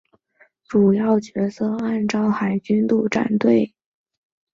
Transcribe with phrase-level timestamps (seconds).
[0.67, 3.75] 主要角色按照海军陆战队编制排列。